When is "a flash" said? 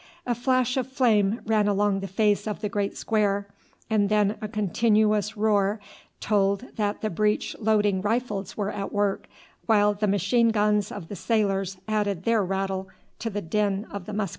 0.25-0.77